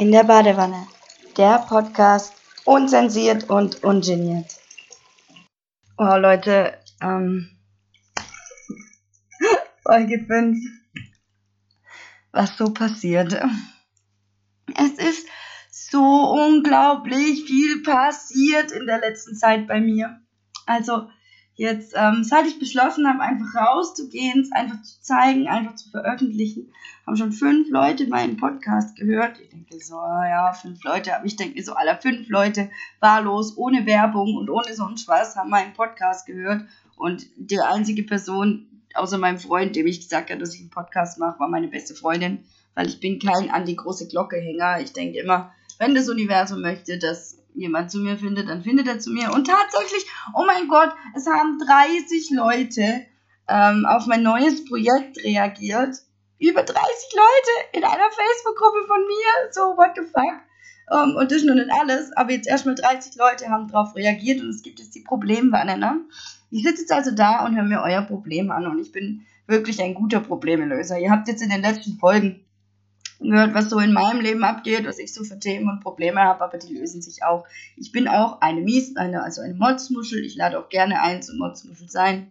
[0.00, 0.88] In der Badewanne.
[1.36, 2.32] Der Podcast
[2.64, 4.46] unzensiert und ungeniert.
[5.98, 7.50] Oh Leute, ähm,
[9.82, 10.56] Folge 5.
[12.32, 13.38] Was so passiert.
[14.74, 15.28] Es ist
[15.70, 20.18] so unglaublich viel passiert in der letzten Zeit bei mir.
[20.64, 21.10] Also,
[21.60, 26.72] jetzt, ähm, seit ich beschlossen habe, einfach rauszugehen, es einfach zu zeigen, einfach zu veröffentlichen,
[27.06, 29.38] haben schon fünf Leute meinen Podcast gehört.
[29.38, 33.84] Ich denke so, ja, fünf Leute, aber ich denke so, aller fünf Leute wahllos, ohne
[33.84, 36.62] Werbung und ohne sonst was, haben meinen Podcast gehört.
[36.96, 41.18] Und die einzige Person, außer meinem Freund, dem ich gesagt habe, dass ich einen Podcast
[41.18, 42.42] mache, war meine beste Freundin,
[42.74, 44.80] weil ich bin kein an die große Glocke Hänger.
[44.80, 49.00] Ich denke immer, wenn das Universum möchte, dass jemand zu mir findet, dann findet er
[49.00, 49.32] zu mir.
[49.32, 53.06] Und tatsächlich, oh mein Gott, es haben 30 Leute
[53.48, 55.96] ähm, auf mein neues Projekt reagiert.
[56.38, 59.52] Über 30 Leute in einer Facebook-Gruppe von mir.
[59.52, 60.40] So, what the fuck?
[60.90, 63.94] Um, ähm, und das ist noch nicht alles, aber jetzt erstmal 30 Leute haben darauf
[63.94, 66.00] reagiert und es gibt jetzt die Problemwanne, ne?
[66.50, 69.80] Ich sitze jetzt also da und höre mir euer Problem an und ich bin wirklich
[69.80, 70.98] ein guter Problemlöser.
[70.98, 72.44] Ihr habt jetzt in den letzten Folgen
[73.20, 76.42] gehört, was so in meinem Leben abgeht, was ich so für Themen und Probleme habe,
[76.42, 77.46] aber die lösen sich auch.
[77.76, 80.24] Ich bin auch eine Mies, eine, also eine Motzmuschel.
[80.24, 82.30] Ich lade auch gerne ein zum Motzmuschel sein.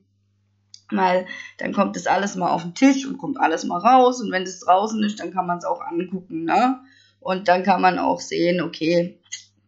[0.92, 1.28] Weil
[1.60, 4.22] dann kommt das alles mal auf den Tisch und kommt alles mal raus.
[4.22, 6.80] Und wenn das draußen ist, dann kann man es auch angucken, ne?
[7.20, 9.20] Und dann kann man auch sehen, okay,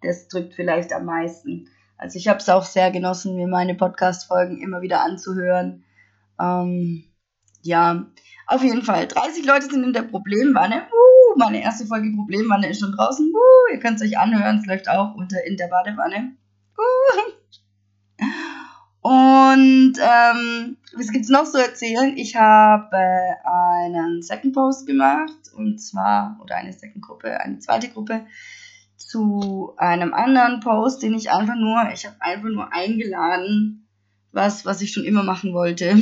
[0.02, 1.68] das drückt vielleicht am meisten.
[1.98, 5.84] Also ich habe es auch sehr genossen, mir meine Podcast-Folgen immer wieder anzuhören.
[6.40, 7.04] Ähm,
[7.62, 8.08] ja,
[8.48, 9.08] auf jeden Fall.
[9.08, 10.88] 30 Leute sind in der Problemwanne.
[10.92, 13.32] Uh, meine erste Folge Problemwanne ist schon draußen.
[13.34, 16.36] Uh, ihr könnt es euch anhören, es läuft auch unter in der Badewanne.
[16.78, 17.32] Uh.
[19.02, 22.16] Und ähm, was gibt's noch zu erzählen?
[22.18, 22.98] Ich habe
[23.44, 28.26] einen Second Post gemacht und zwar oder eine Second Gruppe, eine zweite Gruppe
[28.98, 33.88] zu einem anderen Post, den ich einfach nur, ich habe einfach nur eingeladen,
[34.32, 35.98] was was ich schon immer machen wollte.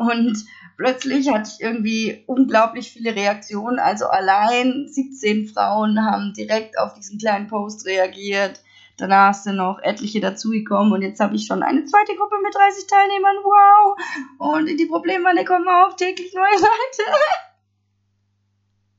[0.00, 0.46] Und
[0.78, 3.78] plötzlich hatte ich irgendwie unglaublich viele Reaktionen.
[3.78, 8.62] Also allein 17 Frauen haben direkt auf diesen kleinen Post reagiert.
[8.96, 12.86] Danach sind noch etliche dazugekommen und jetzt habe ich schon eine zweite Gruppe mit 30
[12.86, 13.36] Teilnehmern.
[13.44, 13.98] Wow!
[14.38, 17.02] Und in die Problemwanne kommen auch täglich neue Leute.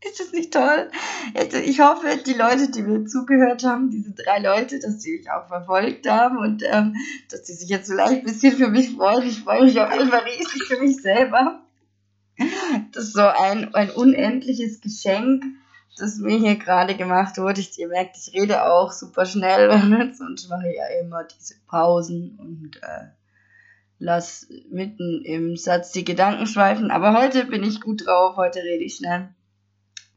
[0.03, 0.89] Ist das nicht toll?
[1.63, 5.47] Ich hoffe, die Leute, die mir zugehört haben, diese drei Leute, dass die mich auch
[5.47, 6.95] verfolgt haben und ähm,
[7.29, 9.28] dass die sich jetzt vielleicht ein bisschen für mich freuen.
[9.28, 11.62] Ich freue mich auf jeden Fall riesig für mich selber.
[12.94, 15.44] Das ist so ein, ein unendliches Geschenk,
[15.97, 17.62] das mir hier gerade gemacht wurde.
[17.62, 19.69] Ich, ihr merkt, ich rede auch super schnell
[20.19, 23.09] und mache ja immer diese Pausen und äh,
[24.00, 26.89] lass mitten im Satz die Gedanken schweifen.
[26.89, 29.29] Aber heute bin ich gut drauf, heute rede ich schnell.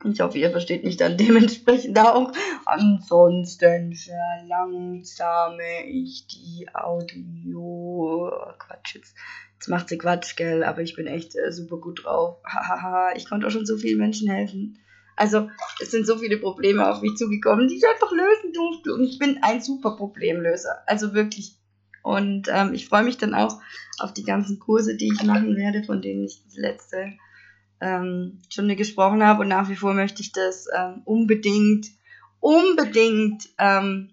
[0.04, 2.31] Ich hoffe, ihr versteht mich dann dementsprechend auch.
[2.66, 8.31] Ansonsten verlangsame ich die Audio.
[8.59, 9.15] Quatsch, jetzt,
[9.54, 10.62] jetzt macht sie Quatsch, gell?
[10.62, 12.37] Aber ich bin echt äh, super gut drauf.
[12.44, 14.78] Hahaha, ich konnte auch schon so vielen Menschen helfen.
[15.16, 15.48] Also,
[15.81, 18.92] es sind so viele Probleme auf mich zugekommen, die ich einfach lösen durfte.
[18.94, 20.82] Und ich bin ein super Problemlöser.
[20.86, 21.56] Also wirklich.
[22.03, 23.60] Und ähm, ich freue mich dann auch
[23.98, 27.15] auf die ganzen Kurse, die ich machen werde, von denen ich das letzte
[27.81, 31.89] ähm, Stunde gesprochen habe und nach wie vor möchte ich das ähm, unbedingt,
[32.41, 34.11] unbedingt ähm,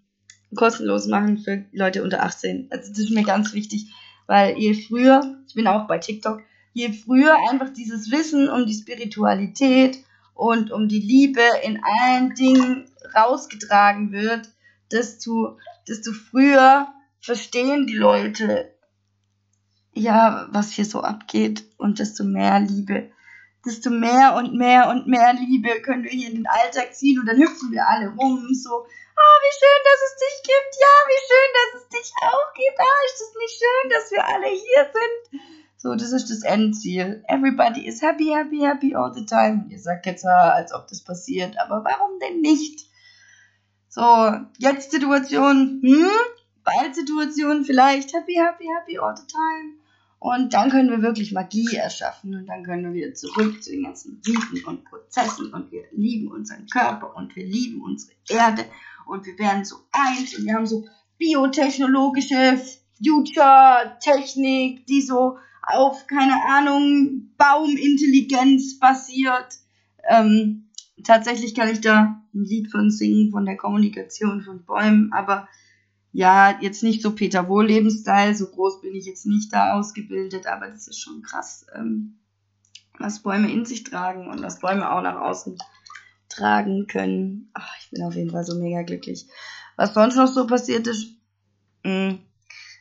[0.56, 2.68] kostenlos machen für Leute unter 18.
[2.72, 3.94] Also das ist mir ganz wichtig,
[4.28, 6.42] weil je früher, ich bin auch bei TikTok,
[6.74, 12.86] je früher einfach dieses Wissen um die Spiritualität und um die Liebe in allen Dingen
[13.16, 14.50] rausgetragen wird,
[14.92, 15.58] desto,
[15.88, 16.88] desto früher
[17.20, 18.74] verstehen die Leute,
[19.94, 23.12] ja, was hier so abgeht und desto mehr Liebe
[23.66, 27.26] desto mehr und mehr und mehr Liebe können wir hier in den Alltag ziehen und
[27.26, 31.22] dann hüpfen wir alle rum, so, oh, wie schön, dass es dich gibt, ja, wie
[31.28, 34.92] schön, dass es dich auch gibt, ah, ist das nicht schön, dass wir alle hier
[34.92, 35.42] sind.
[35.78, 37.24] So, das ist das Endziel.
[37.28, 39.66] Everybody is happy, happy, happy all the time.
[39.70, 42.86] Ihr sagt jetzt, als ob das passiert, aber warum denn nicht?
[43.90, 46.10] So, jetzt Situation, hm?
[46.64, 49.81] Bald Situation vielleicht, happy, happy, happy all the time.
[50.24, 53.86] Und dann können wir wirklich Magie erschaffen und dann können wir wieder zurück zu den
[53.86, 58.66] ganzen Riten und Prozessen und wir lieben unseren Körper und wir lieben unsere Erde
[59.08, 60.86] und wir werden so eins und wir haben so
[61.18, 62.62] biotechnologische
[63.04, 69.56] Future-Technik, die so auf, keine Ahnung, Baumintelligenz basiert.
[70.08, 70.70] Ähm,
[71.04, 75.48] tatsächlich kann ich da ein Lied von singen, von der Kommunikation von Bäumen, aber
[76.12, 80.46] ja, jetzt nicht so Peter Wohl Lebenstyle, so groß bin ich jetzt nicht da ausgebildet,
[80.46, 82.20] aber das ist schon krass, ähm,
[83.00, 85.58] was Bäume in sich tragen und was Bäume auch nach außen
[86.30, 87.50] tragen können.
[87.54, 89.28] Ach, ich bin auf jeden Fall so mega glücklich.
[89.78, 91.16] Was sonst noch so passiert ist,
[91.84, 92.20] mh, hm,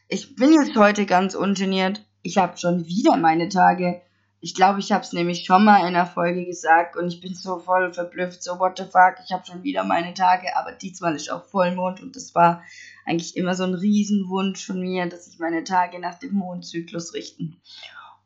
[0.08, 2.04] ich bin jetzt heute ganz ungeniert.
[2.22, 4.02] Ich habe schon wieder meine Tage.
[4.40, 7.34] Ich glaube, ich habe es nämlich schon mal in der Folge gesagt und ich bin
[7.34, 11.14] so voll verblüfft, so what the fuck, ich habe schon wieder meine Tage, aber diesmal
[11.14, 12.62] ist auch Vollmond und das war
[13.06, 17.56] eigentlich immer so ein Riesenwunsch von mir, dass ich meine Tage nach dem Mondzyklus richten.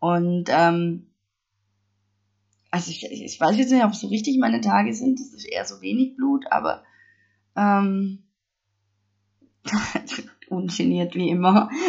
[0.01, 1.07] Und ähm,
[2.71, 5.45] also ich, ich weiß jetzt nicht, ob es so richtig meine Tage sind, das ist
[5.45, 6.83] eher so wenig Blut, aber
[7.57, 8.25] ähm,
[10.49, 11.71] ungeniert wie immer.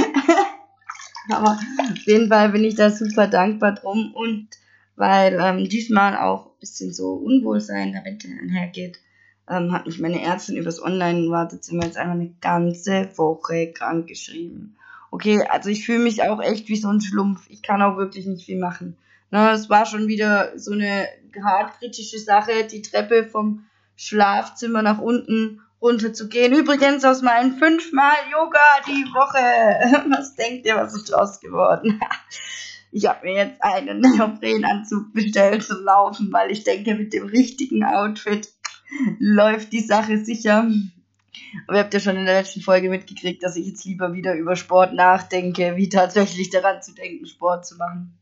[1.30, 4.48] Aber auf jeden Fall bin ich da super dankbar drum und
[4.96, 9.00] weil ähm, diesmal auch ein bisschen so Unwohlsein damit einhergeht,
[9.50, 14.76] ähm, hat mich meine Ärztin übers Online-Wartezimmer jetzt einfach eine ganze Woche krank geschrieben.
[15.12, 17.50] Okay, also ich fühle mich auch echt wie so ein Schlumpf.
[17.50, 18.98] Ich kann auch wirklich nicht viel machen.
[19.32, 21.08] Ne, es war schon wieder so eine
[21.44, 23.66] hart kritische Sache, die Treppe vom
[23.96, 26.54] Schlafzimmer nach unten runterzugehen.
[26.54, 30.10] Übrigens aus meinen fünfmal Yoga die Woche.
[30.18, 32.00] Was denkt ihr, was ist draus geworden?
[32.92, 37.84] Ich habe mir jetzt einen Neoprenanzug bestellt zum Laufen, weil ich denke, mit dem richtigen
[37.84, 38.48] Outfit
[39.20, 40.70] läuft die Sache sicher.
[41.68, 44.36] Aber ihr habt ja schon in der letzten Folge mitgekriegt, dass ich jetzt lieber wieder
[44.36, 48.18] über Sport nachdenke, wie tatsächlich daran zu denken, Sport zu machen.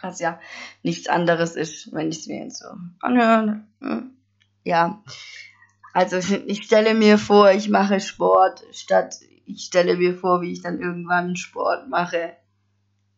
[0.00, 0.40] Was ja
[0.82, 2.68] nichts anderes ist, wenn ich es mir jetzt so
[3.00, 3.62] anhöre.
[4.64, 5.02] Ja,
[5.92, 6.16] also
[6.46, 9.16] ich stelle mir vor, ich mache Sport, statt
[9.46, 12.36] ich stelle mir vor, wie ich dann irgendwann Sport mache.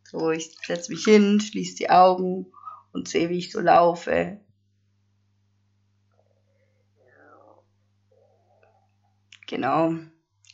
[0.05, 2.47] So, ich setze mich hin, schließe die Augen
[2.93, 4.39] und sehe, wie ich so laufe.
[9.53, 9.97] Genau.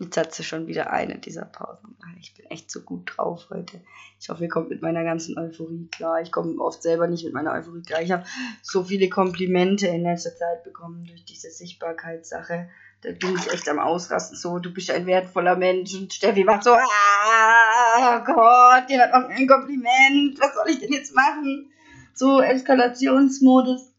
[0.00, 1.96] Jetzt hat sie schon wieder eine dieser Pausen.
[2.18, 3.80] Ich bin echt so gut drauf heute.
[4.18, 6.20] Ich hoffe, ihr kommt mit meiner ganzen Euphorie klar.
[6.20, 8.02] Ich komme oft selber nicht mit meiner Euphorie klar.
[8.02, 8.24] Ich habe
[8.60, 12.68] so viele Komplimente in letzter Zeit bekommen durch diese Sichtbarkeitssache.
[13.02, 14.36] Da bin ich echt am Ausrasten.
[14.36, 15.94] So, du bist ein wertvoller Mensch.
[15.94, 20.40] Und Steffi macht so, ah, Gott, dir hat noch ein Kompliment.
[20.40, 21.70] Was soll ich denn jetzt machen?
[22.14, 23.94] So, Eskalationsmodus.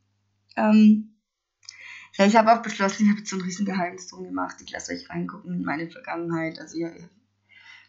[0.57, 1.08] Ähm,
[2.19, 4.57] ja, ich habe auch beschlossen, ich habe jetzt so ein riesen Geheimnis drum gemacht.
[4.61, 6.59] Ich lasse euch reingucken in meine Vergangenheit.
[6.59, 7.09] Also ihr, ihr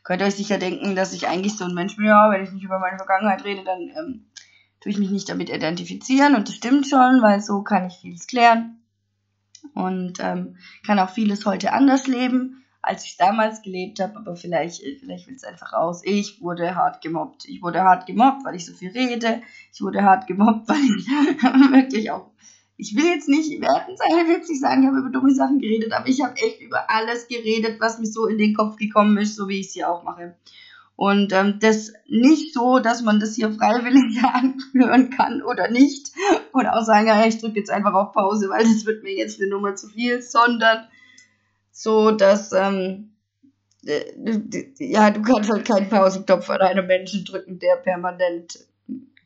[0.05, 2.63] könnt euch sicher denken, dass ich eigentlich so ein Mensch bin, ja, wenn ich nicht
[2.63, 4.31] über meine Vergangenheit rede, dann ähm,
[4.81, 6.37] tue ich mich nicht damit identifizieren.
[6.37, 8.79] Und das stimmt schon, weil so kann ich vieles klären.
[9.75, 14.17] Und ähm, kann auch vieles heute anders leben, als ich damals gelebt habe.
[14.17, 16.03] Aber vielleicht, vielleicht will es einfach raus.
[16.05, 17.47] Ich wurde hart gemobbt.
[17.47, 19.43] Ich wurde hart gemobbt, weil ich so viel rede.
[19.73, 21.09] Ich wurde hart gemobbt, weil ich
[21.73, 22.31] wirklich auch
[22.81, 25.35] ich will jetzt nicht werten sein, ich will jetzt nicht sagen, ich habe über dumme
[25.35, 28.77] Sachen geredet, aber ich habe echt über alles geredet, was mir so in den Kopf
[28.77, 30.35] gekommen ist, so wie ich es hier auch mache.
[30.97, 36.13] Und ähm, das nicht so, dass man das hier freiwillig anhören kann oder nicht.
[36.53, 39.41] Oder auch sagen, ja, ich drücke jetzt einfach auf Pause, weil das wird mir jetzt
[39.41, 40.89] eine Nummer zu viel, sondern
[41.73, 43.13] so, dass, ähm,
[44.79, 48.59] ja, du kannst halt keinen Pausenknopf an einem Menschen drücken, der permanent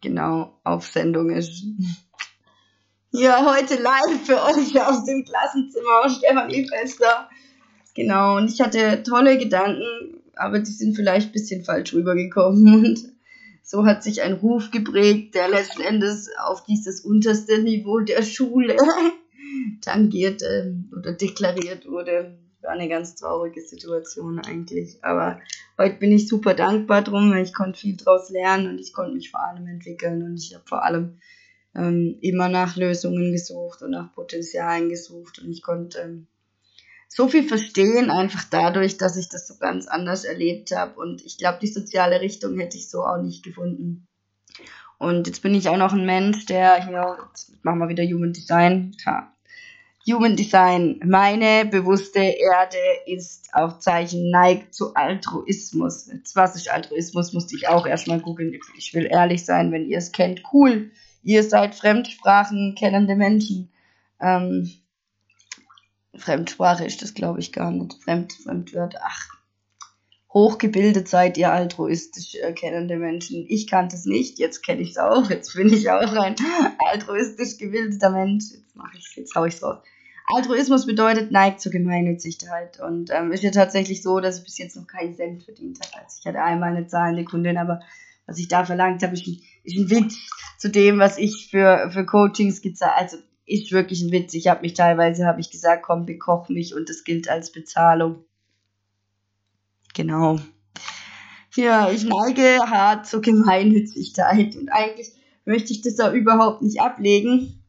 [0.00, 1.64] genau auf Sendung ist.
[3.16, 7.28] Ja, heute live für euch aus dem Klassenzimmer Stefanie Fester.
[7.94, 12.75] Genau, und ich hatte tolle Gedanken, aber die sind vielleicht ein bisschen falsch rübergekommen.
[12.87, 13.12] Und
[13.62, 18.76] so hat sich ein Ruf geprägt, der letzten Endes auf dieses unterste Niveau der Schule
[19.81, 22.36] tangiert äh, oder deklariert wurde.
[22.62, 24.98] War eine ganz traurige Situation eigentlich.
[25.05, 25.38] Aber
[25.79, 29.15] heute bin ich super dankbar drum, weil ich konnte viel draus lernen und ich konnte
[29.15, 31.20] mich vor allem entwickeln und ich habe vor allem
[31.74, 36.26] ähm, immer nach Lösungen gesucht und nach Potenzialen gesucht und ich konnte ähm,
[37.08, 41.38] so viel verstehen, einfach dadurch, dass ich das so ganz anders erlebt habe und ich
[41.38, 44.06] glaube, die soziale Richtung hätte ich so auch nicht gefunden.
[44.98, 48.32] Und jetzt bin ich auch noch ein Mensch, der, ja, jetzt machen wir wieder Human
[48.32, 48.96] Design.
[49.04, 49.32] Ja.
[50.06, 56.08] Human Design, meine bewusste Erde ist auf Zeichen neigt zu Altruismus.
[56.12, 58.58] Jetzt, was ist Altruismus, musste ich auch erstmal googeln.
[58.76, 60.90] Ich will ehrlich sein, wenn ihr es kennt, cool
[61.24, 63.72] ihr seid Fremdsprachen kennende Menschen.
[64.20, 64.70] Ähm,
[66.16, 67.94] Fremdsprache ist das, glaube ich, gar nicht.
[68.04, 69.28] Fremd, Fremdwörter, ach.
[70.32, 73.46] Hochgebildet seid ihr altruistisch erkennende Menschen.
[73.48, 75.31] Ich kannte es nicht, jetzt kenne ich es auch.
[75.31, 76.34] Jetzt bin ich auch ein
[76.90, 78.46] altruistisch gebildeter Mensch.
[78.52, 79.78] Jetzt mache ich jetzt hau ich raus.
[80.26, 84.74] Altruismus bedeutet neigt zur Gemeinnützigkeit und ähm, ist ja tatsächlich so, dass ich bis jetzt
[84.74, 86.02] noch keinen Cent verdient habe.
[86.02, 87.81] Also ich hatte einmal eine zahlende Kundin, aber
[88.26, 90.16] was ich da verlangt habe, ist ein, ist ein Witz
[90.58, 94.34] zu dem, was ich für, für Coachings gezahlt Also ist wirklich ein Witz.
[94.34, 98.24] Ich habe mich teilweise, habe ich gesagt, komm, bekoch mich und das gilt als Bezahlung.
[99.94, 100.38] Genau.
[101.54, 105.12] Ja, ich neige hart zur Gemeinnützigkeit und eigentlich
[105.44, 107.62] möchte ich das auch überhaupt nicht ablegen.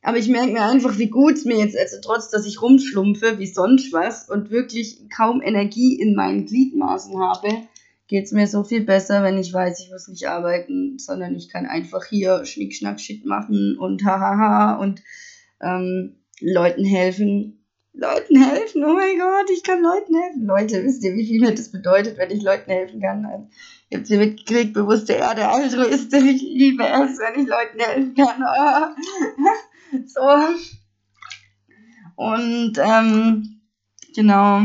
[0.00, 3.38] Aber ich merke mir einfach, wie gut es mir jetzt, also trotz, dass ich rumschlumpfe
[3.38, 7.48] wie sonst was und wirklich kaum Energie in meinen Gliedmaßen habe,
[8.08, 11.48] geht es mir so viel besser, wenn ich weiß, ich muss nicht arbeiten, sondern ich
[11.48, 15.02] kann einfach hier Schnick, Schnack, Shit machen und hahaha und
[15.60, 17.58] ähm, Leuten helfen.
[17.94, 20.46] Leuten helfen, oh mein Gott, ich kann Leuten helfen.
[20.46, 23.26] Leute, wisst ihr, wie viel mir das bedeutet, wenn ich Leuten helfen kann?
[23.26, 23.48] Also,
[23.90, 28.96] ihr habt sie mitgekriegt, bewusste Erde, Altruiste, ich liebe es, wenn ich Leuten helfen kann.
[30.06, 30.22] so.
[32.16, 33.60] Und, ähm,
[34.14, 34.62] genau.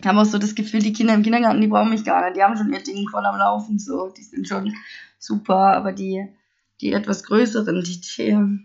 [0.00, 2.36] Ich habe auch so das Gefühl, die Kinder im Kindergarten, die brauchen mich gar nicht.
[2.36, 4.08] Die haben schon ihr Ding voll am Laufen, so.
[4.08, 4.74] Die sind schon
[5.18, 6.26] super, aber die,
[6.80, 8.60] die etwas größeren, die, die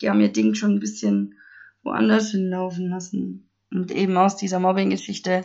[0.00, 1.36] die haben ihr Ding schon ein bisschen
[1.82, 3.48] woanders hinlaufen lassen.
[3.70, 5.44] Und eben aus dieser Mobbing-Geschichte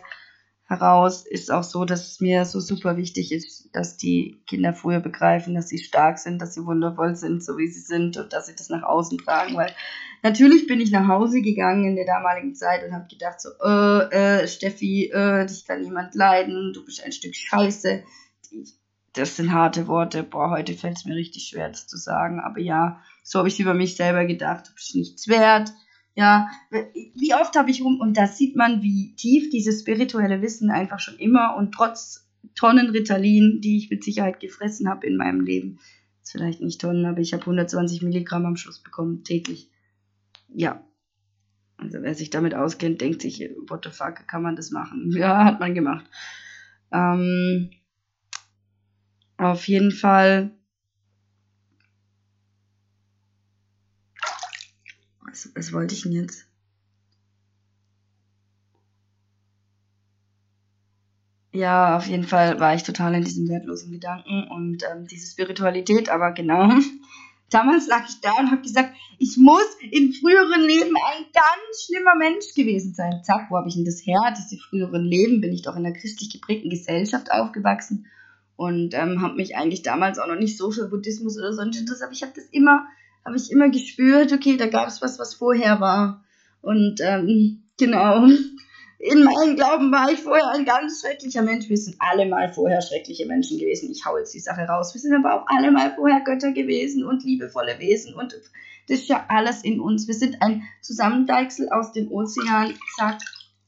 [0.66, 5.00] heraus ist auch so, dass es mir so super wichtig ist, dass die Kinder früher
[5.00, 8.48] begreifen, dass sie stark sind, dass sie wundervoll sind, so wie sie sind und dass
[8.48, 9.56] sie das nach außen tragen.
[9.56, 9.74] Weil
[10.22, 14.44] natürlich bin ich nach Hause gegangen in der damaligen Zeit und habe gedacht so, äh,
[14.44, 18.04] äh, Steffi, äh, dich kann niemand leiden, du bist ein Stück Scheiße.
[19.14, 20.24] Das sind harte Worte.
[20.24, 22.40] Boah, heute fällt es mir richtig schwer, das zu sagen.
[22.40, 25.72] Aber ja, so habe ich über mich selber gedacht, du bist nichts wert.
[26.16, 26.50] Ja,
[27.16, 31.00] wie oft habe ich rum, und da sieht man, wie tief dieses spirituelle Wissen einfach
[31.00, 35.80] schon immer und trotz Tonnen Ritalin, die ich mit Sicherheit gefressen habe in meinem Leben,
[36.22, 39.72] ist vielleicht nicht Tonnen, aber ich habe 120 Milligramm am Schluss bekommen, täglich.
[40.54, 40.84] Ja.
[41.78, 45.12] Also wer sich damit auskennt, denkt sich, what the fuck, kann man das machen?
[45.18, 46.06] Ja, hat man gemacht.
[46.92, 47.72] Ähm,
[49.38, 50.52] auf jeden Fall
[55.34, 56.46] Was, was wollte ich denn jetzt?
[61.52, 66.10] Ja, auf jeden Fall war ich total in diesem wertlosen Gedanken und ähm, diese Spiritualität,
[66.10, 66.70] aber genau.
[67.52, 72.16] Damals lag ich da und habe gesagt, ich muss in früheren Leben ein ganz schlimmer
[72.16, 73.22] Mensch gewesen sein.
[73.24, 74.34] Zack, wo habe ich denn das her?
[74.36, 78.08] Diese früheren Leben bin ich doch in einer christlich geprägten Gesellschaft aufgewachsen
[78.56, 82.02] und ähm, habe mich eigentlich damals auch noch nicht so für Buddhismus oder sonst was,
[82.02, 82.88] aber ich habe das immer
[83.26, 86.24] habe ich immer gespürt, okay, da gab es was, was vorher war.
[86.62, 88.28] Und ähm, genau,
[89.04, 91.68] in meinem Glauben war ich vorher ein ganz schrecklicher Mensch.
[91.68, 93.92] Wir sind alle mal vorher schreckliche Menschen gewesen.
[93.92, 94.94] Ich hau jetzt die Sache raus.
[94.94, 98.16] Wir sind aber auch alle mal vorher Götter gewesen und liebevolle Wesen.
[98.16, 98.34] Und
[98.88, 100.08] das ist ja alles in uns.
[100.08, 102.74] Wir sind ein Zusammendeichsel aus dem Ozean.
[102.96, 103.20] Zack,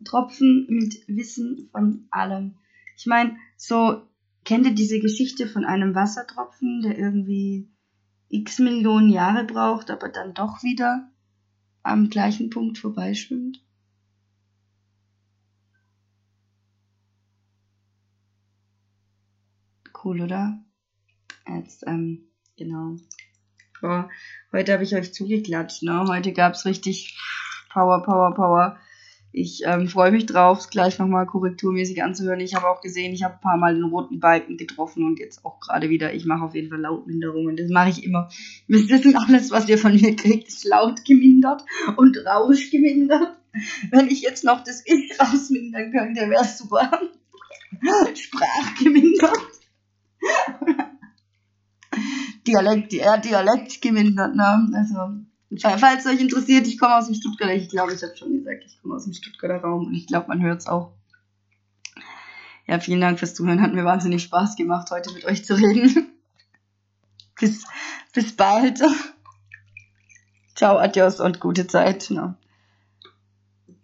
[0.06, 2.56] Tropfen mit Wissen von allem.
[2.98, 4.04] Ich meine, so,
[4.46, 7.68] kennt ihr diese Geschichte von einem Wassertropfen, der irgendwie
[8.30, 11.10] x Millionen Jahre braucht, aber dann doch wieder
[11.84, 13.62] am gleichen Punkt vorbeischwimmt?
[20.04, 20.60] Cool, oder?
[21.48, 22.28] Jetzt, ähm,
[22.58, 22.98] genau.
[23.82, 24.10] Boah,
[24.52, 26.06] heute habe ich euch zugeklatscht, ne?
[26.08, 27.20] Heute gab's richtig
[27.72, 28.80] Power, Power, Power.
[29.38, 32.40] Ich ähm, freue mich drauf, gleich nochmal korrekturmäßig anzuhören.
[32.40, 35.44] Ich habe auch gesehen, ich habe ein paar Mal den roten Balken getroffen und jetzt
[35.44, 36.14] auch gerade wieder.
[36.14, 37.58] Ich mache auf jeden Fall Lautminderungen.
[37.58, 38.30] Das mache ich immer.
[38.70, 41.66] Wisst ihr, alles, was ihr von mir kriegt, ist laut gemindert
[41.98, 43.36] und Rausch gemindert.
[43.92, 46.90] Wenn ich jetzt noch das Ich rausmindern könnte, wäre es super.
[48.16, 49.38] Sprachgemindert.
[52.48, 54.70] Dialekt, ja, Dialekt gemindert, ne?
[54.74, 55.26] Also,
[55.60, 58.82] Falls euch interessiert, ich komme aus dem Stuttgarter, ich glaube, ich habe schon gesagt, ich
[58.82, 60.92] komme aus dem Stuttgarter Raum und ich glaube, man hört es auch.
[62.68, 63.62] Ja, vielen Dank fürs Zuhören.
[63.62, 66.08] Hat mir wahnsinnig Spaß gemacht, heute mit euch zu reden.
[67.40, 67.66] bis,
[68.14, 68.82] bis bald.
[70.56, 72.08] Ciao, adios und gute Zeit.
[72.10, 72.34] No.